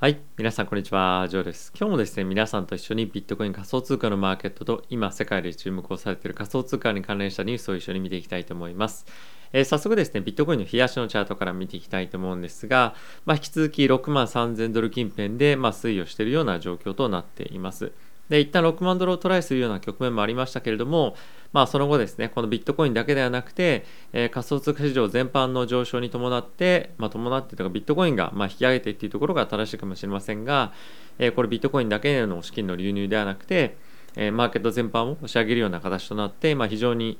[0.00, 0.20] はい。
[0.36, 1.26] 皆さん、こんにちは。
[1.28, 1.72] ジョーです。
[1.76, 9.06] 今日もですね、皆さんと一緒にビットコイン仮想通貨のマーケットと今、世界で注目をされている仮想通貨に関連したニュースを一緒に見ていきたいと思います。
[9.52, 12.94] えー、早速ですね、ビットコインの冷やしのチャートから見ていきたいと思うんですが、
[13.26, 17.90] まあ、引き続き6万3000ドル近辺で、まあ、推移をしているような状況となっています。
[18.28, 21.16] で、一旦6万ドルをトライするような局面もありましたけれども、
[21.52, 30.72] まあ、その後ですね、このビットコインだけではなくて、えー、仮想通貨市場全般の上昇に伴って、まあ、伴ってとか、ビットコインがまあ引き上げてっていうところが正しいかもしれませんが、
[31.18, 33.76] えー、これビットコインだけでの資金の流入ではなくて、
[34.14, 37.18] えー、マーケット全般を押し上げるような形となって、まあ、非常に、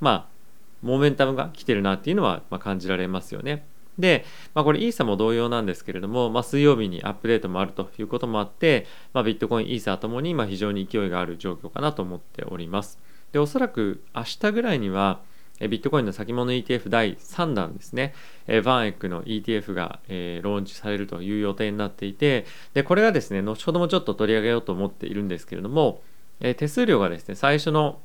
[0.00, 0.26] まあ、
[0.82, 3.66] モメンタムが来てるなっていうのは、まあ、感じられますよね。
[3.98, 4.24] で、
[4.54, 12.98] まあ、これイーサも同様なんですけれども、まあ、水曜日にアップデートもあるということもあって、まあ、ビットコイン、イーサともにま非常に勢いがある状況かなと思っております。
[13.32, 15.20] で、おそらく明日ぐらいには、
[15.60, 18.14] ビットコインの先物 ETF 第3弾ですね、
[18.64, 26.02] バンエックの ETF が、え、ローンチされるという予定になっていて、でこれがですね、後ほどもちょっと取り上げようと思っているんですけれども、
[26.40, 28.00] え手数料がですね、最初の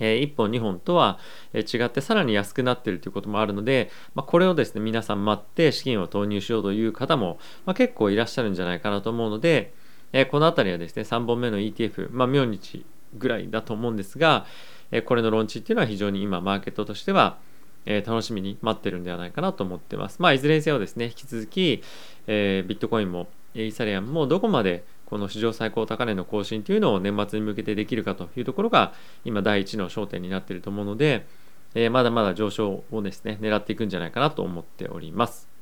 [0.00, 1.18] え1本2本とは
[1.54, 9.72] 違ってさらに安くなってるということもあるので、まあ、これをですね皆さん待って資金を投入しようという方も、まあ、結構いらっしゃるんじゃないかなと思うので、
[10.12, 12.84] えこの辺りはですね3本目の ETF、まあ、明日
[13.16, 14.46] ぐらいだと思うんですが、
[14.90, 17.38] えこれのローンチっていうのは非常に今マーケットとしては、
[17.86, 20.22] え楽しみに待ってるんではないかなと思ってます。
[20.22, 21.82] まあ、いずれにせよですね引き続き、
[22.26, 28.92] えビットコインもイーサリアムもどこまでこの史上最高高値の更新というのを年末に向けてできるかというところが
[29.24, 31.26] 今第一の焦点になっていると思うので、
[31.74, 35.54] えー、まだまだ上昇をですね狙っていくんじゃないかなと思っております。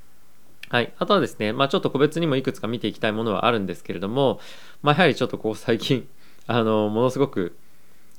[0.73, 0.91] はい。
[0.99, 4.41] あとはですね、まあちょっと個別にもいくつか見ていきたいものはあるんですけれども、
[4.83, 6.09] まあやはりちょっとこう最近、
[6.49, 7.55] あの、ものすごく、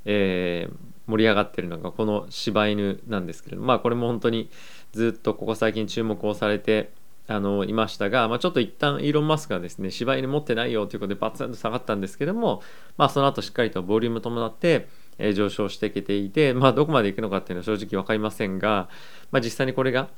[0.06, 0.76] えー、
[1.08, 4.52] 盛り上がってるのがこの柴犬なんですけれども、まあこれも本当に
[4.92, 6.92] ずっとここ最近注目をされて、
[7.28, 12.62] あのいましたが、まあ、ちょっと一旦イーロン・マスクがですね芝居に持ってないよということでバツンと下がったんですけども、
[12.98, 18.90] まあ、その後しっかりとボリューム伴って、えー、上昇してきていて、まあ、どこまでいくのかっていうのは正直分かりませんが、
[19.32, 20.10] まあ、実際にこれが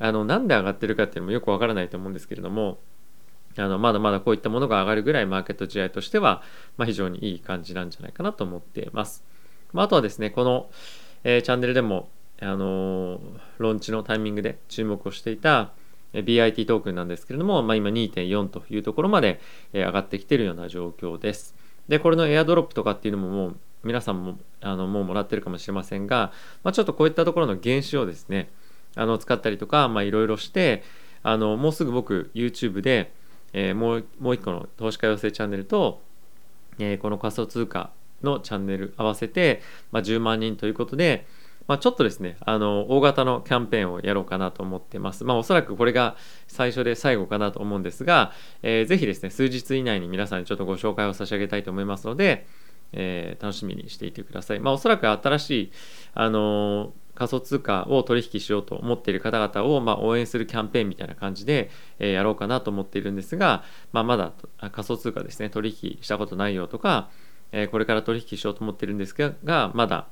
[0.00, 2.78] あのなんで上がってるかっていうのもよく分からないと思うんですけれども
[3.56, 6.42] あのまだまだこういったものが上がるぐらいマーケット地合としては、
[6.76, 9.24] まあ、非常にいい感じなんじゃないかなと思っています。
[9.72, 10.70] まあ、あとはですねこの、
[11.24, 12.08] えー、チャンネルでも
[12.40, 13.20] あのー、
[13.58, 15.72] ローンチのタイミングで注目をしていた
[16.12, 19.40] BIT トークンなんですけれども、まあ、今2.4というところまで
[19.72, 21.54] 上がってきているような状況です。
[21.88, 26.32] で、これのエアドロップとかっていうのももう皆さんもあのもうもらってるかもしれませんが、
[26.62, 28.50] まあ、ちょっとこういったところの原資をですね、
[28.96, 30.82] あの使ったりとか、まあ、いろいろして、
[31.22, 33.12] あのもうすぐ僕 YouTube で、
[33.52, 36.00] えー、もうもう一個の投資家養成チャンネルと、
[36.78, 37.90] えー、この仮想通貨
[38.22, 41.26] のチャンネル合わせて、まあ、10万人ということで、
[41.68, 45.24] まあ、ちょっとですね、あの、大型のキャンペーンをやろうかなと思ってます。
[45.24, 52.46] まあ、おそらくこれが最初で最後かなと思うんですが、えー、ぜひですね、数日以内に皆さんにちょっとご紹介を差し上げたいと思いますので、
[52.92, 54.60] えー、楽しみにしていてください。
[54.60, 55.72] まあ、おそらく新しい、
[56.14, 61.68] あの仮想通貨を取引しようと思っている方々を、ま、応援するキャンペーンみたいな感じで、
[61.98, 64.32] えー、やろうかなと思っているんですが、まあ、まだ
[64.70, 67.10] 仮想通貨ですね、取引したことないよとか、
[67.50, 70.06] え、これから取引しようと思っているんですが、まだ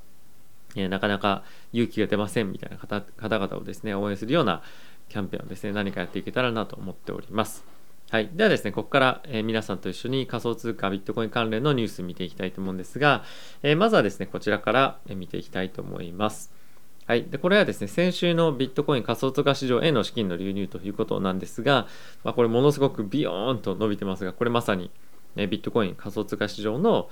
[0.76, 4.62] えなかなか勇気が出ませんみたいな方々をですね、応援するような
[5.09, 7.64] キャンペーンをですね、何かやっていけたらなと思っております。
[8.09, 8.31] はい。
[8.32, 13.25] ではですね、ここから、え、皆さんと一緒に仮想通貨ビットコイン関連のニュース見ていきたいと思うんですが、
[13.65, 16.53] え、まずはですね、こちらから見ていきたいと思います。
[17.06, 17.25] はい。
[17.25, 21.88] で、これはですね、先週のビットコイン仮想通貨市場への資金の流入ということなんですが、
[22.22, 24.92] まあ、これものすごくビヨーンと伸びてますが、これまさに、
[25.34, 27.09] ね、ビットコイン仮想通貨市場の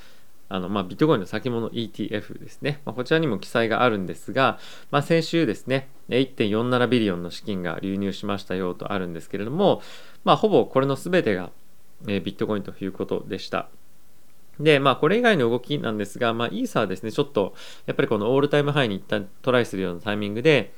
[0.48, 4.58] あのまあ、ビットコインの先物 ETF ですね、まあ、こちらにも記載があるんですが、
[4.90, 9.82] まあ、先週ですね、1.47ビリオンの資金が流入しましたよとあるんですけれども、
[10.22, 11.50] まあ、ほぼこれの全てが、
[12.06, 13.68] えビットコインということでした。
[14.60, 17.54] で、まあ、これ以外の動きなんですが、まあ、イーサーですね、ちょっと、
[17.86, 20.72] やっぱりこのオールタイムハイに一旦トライするようなタイミングで、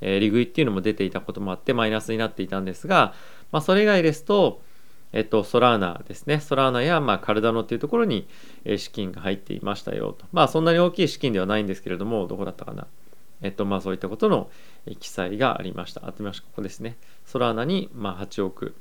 [0.00, 3.14] えー、利食いっていうのも出ていたこともあって、マイナスになっていたんですが、
[3.52, 4.60] まあ、それ以外ですと、
[5.12, 6.40] えっと、ソラーナですね。
[6.40, 8.26] ソラーナや、まあ、カルダノっていうところに、
[8.64, 10.24] え資金が入っていましたよと。
[10.32, 12.86] まあ、そんなに大きい資金ではないんですけれども、どこだったかな。
[13.42, 14.50] えっと、まあ、そういったことの
[15.00, 16.06] 記載がありました。
[16.06, 16.96] あとましここですね。
[17.26, 18.74] ソラーナに、まあ、8億、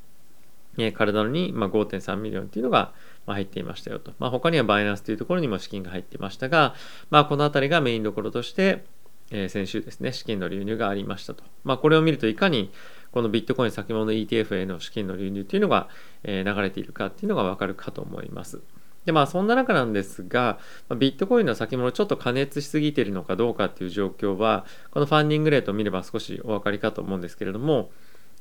[0.77, 2.93] えカルダノに、まあ、5.3 million っていうのが、
[3.25, 4.13] まあ、入っていましたよと。
[4.19, 6.75] まあ、他にはバイナンスというところにも資金が入っていましたが、
[7.09, 8.85] まあ、この辺りがメインどころとして、
[9.31, 11.43] えー、先週ですね、資金の流入がありましたと。
[11.63, 12.71] まあ、これを見るといかに、
[13.11, 15.89] このビットコイン先物 ETF への資金の流入というのが、
[16.23, 18.61] え流れているかっていうのがわかるかと思います。
[19.05, 20.59] でまあそんな中なんですが、
[20.97, 27.89] ビットコインの先物ちょっと過熱しすぎているのかどうかっていう状況は、このファンディングレートを見れば少しお分かりかと思うんですけれども、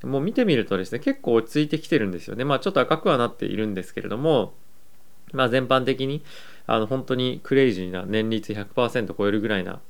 [0.04, 4.54] もう見てみるとですね結構落ち着いてきてるんですよねまあちょっと赤くはなっているんですけれども
[5.32, 6.22] まあ全般的に
[6.66, 9.80] あの本当にクレイジーな年率100%超えるぐらいな、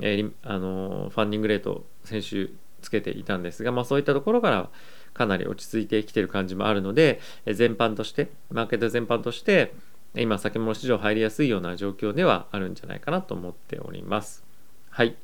[0.00, 2.50] えー、あのファンディングレート先週
[2.82, 4.70] つけていたんですが、まあ、そういったところから
[5.14, 9.72] かなり落ち着いてきてる感じもあるのでえ全般としてマーケット全般として
[10.16, 14.44] 今先物市場入りやすいような状況ではあるんじゃないかなと思っております。
[14.90, 15.16] はい。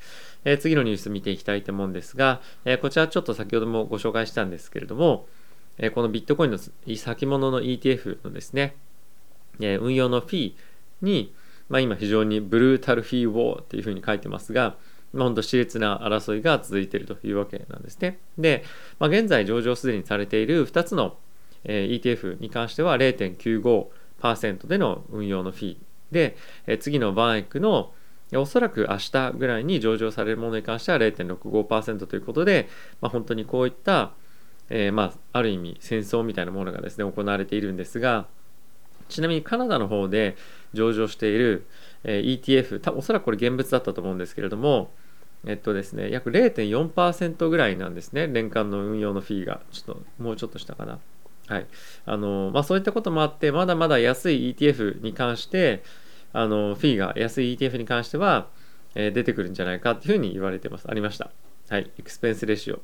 [0.44, 5.28] えー、次のニュース見ていきたいと思うんですが、え、こちらちょっと先ほどもご紹介したんですけれども、
[5.78, 8.74] え、このビットコインの先物の ETF のですね、
[9.60, 10.54] え運用のフィー
[11.02, 11.32] に、
[11.70, 14.76] まあ、今非常にブルータルフィーウォーっていうふうに書いてますが、
[15.12, 18.18] まあ、本当熾烈な争いが続いているというわけなんですね。
[18.36, 18.64] で、
[18.98, 21.16] まあ、現在上場すでにされている2つの、
[21.64, 25.76] え ETF に関しては0.95%での運用のフィー
[26.10, 26.36] で、
[26.66, 27.92] え次のバンエックの
[28.34, 32.68] おそらく明日ぐらいに上場されるものに関しては0.65%ということで、
[33.00, 34.12] まあ、本当にこういった、
[34.70, 38.26] えー、まあ、ある意味戦争みたいなものがですね行われているんですが
[39.10, 40.36] ちなみにカナダの方で
[40.72, 41.66] 上場している、
[42.04, 44.90] え、ETF 多分おそらくこれ現物だったと思うんですけれども
[45.46, 50.98] えっとですね約0.4%ぐらいなんですね年間の運用のフィーがちょっともうちょっとしたかな
[51.48, 51.66] はい
[52.06, 55.82] あのまあそういったこともあってまだまだ安い ETF に関して
[56.32, 58.48] あのフィーが安い ETF に関しては、
[58.94, 60.88] え、出てくるんじゃないかっていうふうに言われてます。
[60.88, 61.30] ありました。
[61.68, 61.90] はい。
[61.98, 62.80] エクスペンスレシオ。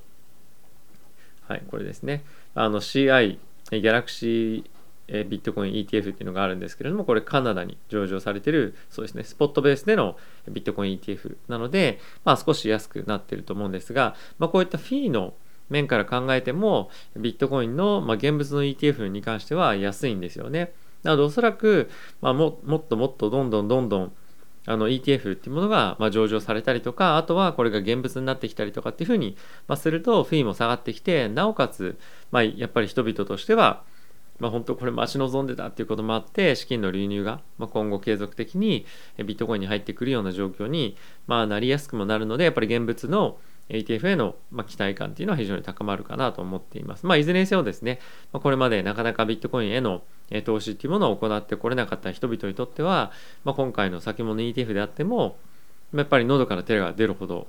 [1.49, 2.25] はい、これですね。
[2.55, 3.38] あの CI、
[3.70, 4.64] ギャラクシー
[5.08, 10.16] えビットコイン ETF っていうのがあるんですけれども、これカナダに上場されてる、そうですね、スポットベースでの
[10.48, 15.34] ビットコイン ETF なので、まあ少し安くなってると思うんですが、まあこういったフィーの
[15.68, 20.72] 面から考えても、ビットコインの、ま、現物の ETF に関しては安いんですよね。
[21.02, 21.88] なのでおそらく、
[22.20, 24.12] まあ、ももっともっとどんどんどんどん
[24.66, 29.36] あの ETF っていうものがま上場されたりとかあとはこれが現物になってきたりとかっていうふうに
[29.68, 31.96] まするとフィーも下がってきてなおかつ、
[32.32, 33.84] ま、やっぱり人々としては、
[34.38, 38.86] まあ、本当これ待ち望んでたっていうこともあって資金の流入が、ま今後継続的に
[39.18, 40.96] ビットコインに入ってくるような状況に、
[41.26, 43.38] ま、なりやすくもなるのでやっぱり現物の
[43.68, 47.06] ETF への、ま期待感っていうのは非常に高まるかなと思っています。
[47.06, 47.98] まあ、いずれにせよですね、
[48.32, 50.02] まこれまでなかなかビットコインへの
[50.44, 53.10] 投資っていうものを行ってこれなかった人々にとっては、
[53.44, 55.36] ま、今回の先物 ETF であっても、
[55.94, 57.46] やっぱり喉から手が出るほど、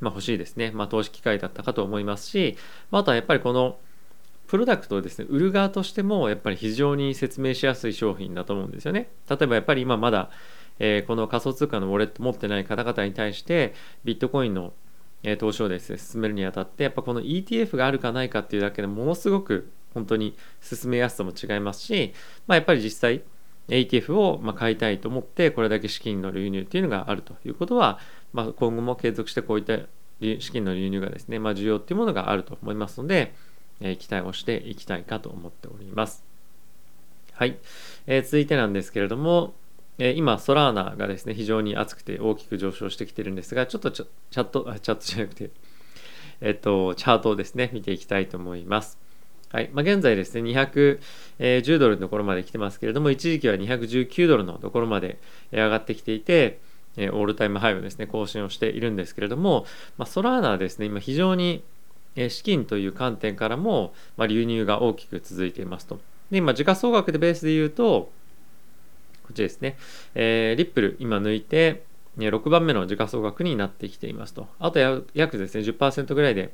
[0.00, 2.56] ま、欲しいですね、まあ、投資機会だったかと思いますし、
[2.90, 3.76] ま、あとはやっぱりこの
[4.48, 9.10] プロダクトをですね売る側としてもやっぱり非常に説明しやすい商品だと思うんですよね。
[9.28, 10.30] 例えばやっぱり今まだ、
[10.78, 13.74] えー、この仮想通貨のウォレット持ってない方々に対して
[14.04, 14.72] ビットコインの
[15.38, 22.14] 投資をですね進めるにあたってやっぱこの ETF があるかないかっていうだけでものすごく本当に進めやすさも違いますし、
[22.46, 23.22] まあ、やっぱり実際
[23.68, 27.98] ETF をま買いたいと思ってこれだけ資金の流入っていうのがあるということは、
[28.32, 29.78] まあ、今後も継続してこういった
[30.20, 33.34] 資金の流入がですね、まあ、需要っていうものがあると思いますので、
[33.80, 36.24] え、期待をしていきたいかと思っております。
[37.34, 37.56] はい、
[38.06, 39.54] えー、続いてなんですけれども、
[39.98, 44.06] え今、ソラーナがですね、非常に熱くて大きく上昇してきてるんですが、ちょっとチャ
[44.40, 45.50] ット、チャットじゃなくて、
[46.40, 48.98] えっと、チャートをですね、見ていきたいと思います。
[49.50, 49.70] はい。
[49.72, 55.18] まあ、現在ですね、210ドルのところまで来てますけれども、一時期は219ドルのところまで
[55.50, 56.60] 上がってきていて、
[56.96, 59.66] オールタイムハイをですね、更新をしているんですけれども、
[59.96, 61.64] まあ、ソラーナはですね、今非常に
[62.28, 66.00] 資金という観点からも、ま、流入が大きく続いていますと。
[66.30, 68.10] で、今、時価総額でベースで言うと、
[69.22, 69.76] こっちですね。
[70.14, 71.82] えー、リップル今抜いて、
[72.16, 74.48] 6番目の時価総額になってきていますと。
[74.58, 76.52] あと約ですね、10%ぐらいで、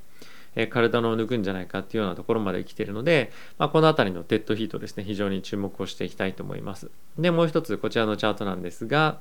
[0.56, 6.90] え体の抜くんじゃないかっていうようなところまで来ているので、まあ、この辺りのデッドヒートですね、非常に注目をしていきたいと思います。
[7.18, 9.20] で、もう一つこちらのチャートなんですが、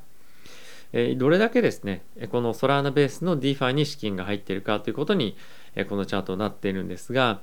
[0.91, 5.35] えどれだけですね、このソラーナベースの DeFi に資金が入っているかということに、
[5.75, 7.41] えこのチャートになっているんですが、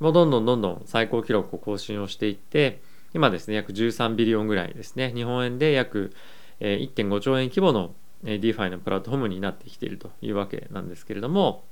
[0.00, 2.80] もうどんどんどんどん最高記録を更新をしていって、
[3.14, 6.12] 今ですね、約13ビリオンぐらいですね、日本円で約
[6.60, 11.64] 1.5兆円規模の DeFi のプラットフォームになってきているというわけなんですけれども、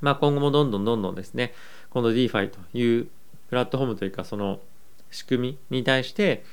[0.00, 1.54] まあ、今後もどんどんどんどんですね、
[1.90, 3.08] この DeFi という
[3.48, 4.60] プラットフォームというか、その
[5.10, 6.44] 仕組みに対して、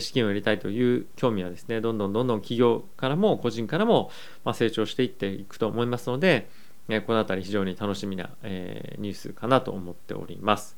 [0.00, 4.10] 資金を入れたいという興味はですね、どんどんどんどん企業からも個人からも
[4.54, 6.48] 成長していっていくと思いますので、
[6.88, 10.76] えこのあたり非常に楽しみなえニュースかなと思っております。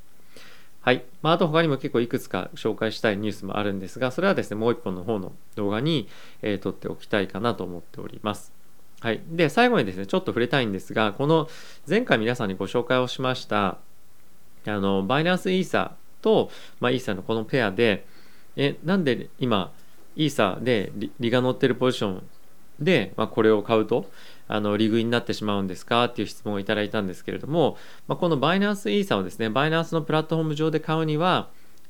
[0.87, 1.05] はい。
[1.21, 6.09] まあ、あと他にも結構いくつか紹介したいニュースもあるんですが、それはですね、もう一本の方の動画に、
[6.43, 8.53] えー、撮っておきたいかなと思っております。
[9.01, 9.21] はい。
[9.29, 11.49] で、最後にですね、ちょっと触れたいんですが、この
[11.89, 13.79] 前回皆さんにご紹介をしました、
[14.65, 18.07] あの、バイナンスイーサと、まあ、イーサのこのペアで、
[18.55, 19.73] え、なんで今、
[20.15, 22.23] イーサで利が乗ってるポジション
[22.79, 24.09] で、まあ、これを買うと、
[24.49, 26.05] あの利食いになってしまうんですか？
[26.05, 27.77] っていう質問をいただいたんですけれども、
[28.09, 31.49] まあ、このバイナンスイーサをですねバイナンスのプラットフォーム上で買うには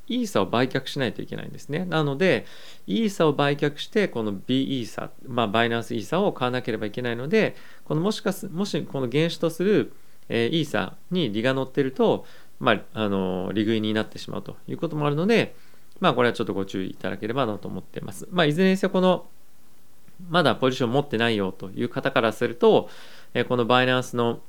[0.08, 1.84] イーサを売却しないといけないんですね。
[1.84, 2.46] なので、
[2.86, 9.92] イーサを売却して、この B イーサ、まあ、バイナンスイーサを買わなければいけないので、このもしかす、もしこの原資とする、
[10.28, 12.24] えー、イーサに利が乗ってると、
[12.60, 15.56] まあ、あの利食いになってしまうということもあるので、
[15.98, 18.28] まあ、これはちょっとご注意いただければなと思っています。
[18.30, 19.26] まあ、いずれにせよ、この
[20.28, 22.88] まだポジション持ってないよという方からすると、
[23.34, 24.40] えこのバイナンスの、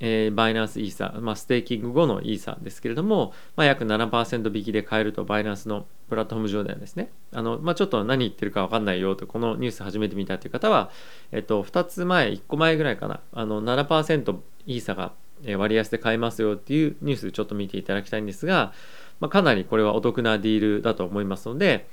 [0.00, 10.90] え、バイナンスイーサ、まあ、ステーキング後のイーサですけれども、まあ、約7%引きで買えるとバイナンスのプラットフォーム上ではですね、あのまあ、ちょっと何言ってるか分かんないよと、このニュース初めて見たという方は、
[11.32, 15.12] えっと、2つ前、1個前ぐらいかな、あの7%イーサが
[15.56, 18.72] 割安で買えますよっていうニュースちょっと見ていただきたいんですが、
[19.20, 21.86] まあ、かなりこれはお得なディールだと思いますので、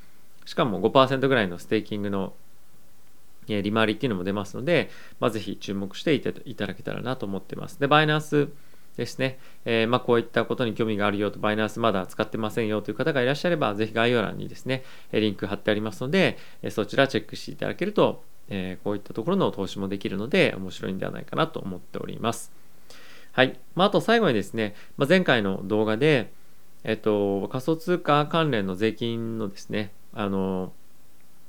[0.45, 2.33] しかも5%ぐらいのステーキングの
[3.47, 6.31] 利回りっていうのも出ますので、まあ、ぜひ注目していた
[6.67, 7.79] だけたらなと思ってます。
[7.79, 8.49] で、バイナンス
[8.97, 16.37] ですね、えー、まあ、こういったことに興味があるよと、バイナンスまだ使ってませんよという方がいらっしゃれば、ぜひ概要欄にですね、リンク貼ってありますので、
[16.69, 22.51] そちらチェックしていただけると、えー、こういったところの投資もできるので、面白いんではないかなと思っております。
[23.31, 23.57] はい。
[23.75, 26.31] まあ、あと最後にですね、まあ、前回の動画で、
[26.83, 30.73] えっと、仮想通貨関連の税金のですね、あの、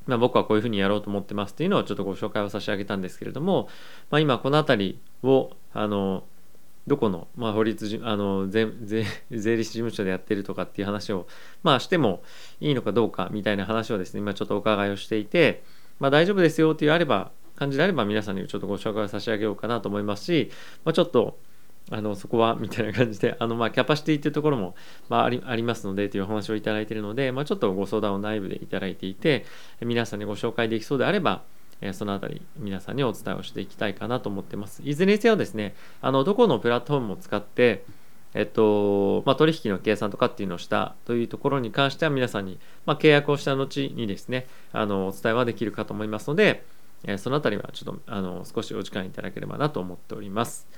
[0.07, 3.69] まあ、僕はこういうふうにやろうと思ってますっていうのをちょっとご紹介を差し上げたんですけれども、
[4.11, 6.25] まあ、今この辺りをあの
[6.87, 8.67] どこの、まあ、法律あの税
[9.31, 11.27] 税理士事務所でやってるとかっていう話を、
[11.63, 12.23] まあ、しても
[12.61, 15.63] いいのかどうかみたいな話をですね今ちょっとお伺いをしていて、
[16.01, 20.51] まあ、大丈夫ですよっていうあれば感じであれば皆さんにちょっとご紹介を差し上げようかなと思いますし、
[20.85, 21.39] まあ、ちょっと
[21.91, 24.75] あのそこはみたいな感じで あのまあキャパシティっていうところも、
[25.09, 29.45] まあ、ありありますのでというお話をいただいているので、まあ、ちょっとご相談を内部でいただいていて
[29.81, 31.43] 皆さんにご紹介できそうであれば
[31.93, 34.83] そのあたり皆さんにお伝えをしていきたいかなと思ってます。
[34.85, 37.85] いずれにせよですね、あのどこのプラットフォームを使って、
[38.35, 46.65] えっとまあ、取引の計算とかっていうのをしたというところに関しては皆さんに、まあ、契約をした後にですね、あのお伝えはできるかと思いますので、
[47.19, 50.69] そのあたりはちょっとあの少しお時間いただければなと思っております。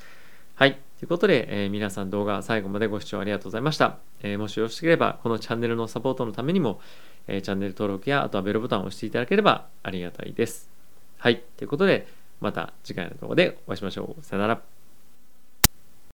[0.57, 0.75] はい。
[1.01, 3.99] ということで、えー、皆さん動画最後までご視聴ありがとうございました。
[4.23, 6.81] えー、もしよろしければ、このチャンネルのサポートのためにも、
[7.27, 10.71] えー、チャンネル登録や、あとはベルボタンを押していただければありがたいです。
[11.19, 11.43] はい。
[11.57, 12.07] ということで、
[12.41, 14.25] また次回の動画でお会いしましょう。
[14.25, 14.74] さよなら。